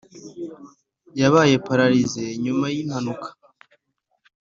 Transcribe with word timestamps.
yabaye 1.19 1.55
pararize 1.65 2.23
nyuma 2.43 2.65
yi 2.73 2.79
impanuka 2.83 3.27